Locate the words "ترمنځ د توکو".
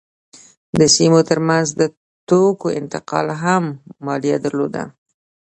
1.29-2.67